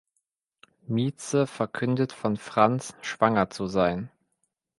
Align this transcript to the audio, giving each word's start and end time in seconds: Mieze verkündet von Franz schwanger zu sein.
Mieze 0.87 1.45
verkündet 1.45 2.11
von 2.11 2.35
Franz 2.35 2.95
schwanger 3.01 3.51
zu 3.51 3.67
sein. 3.67 4.09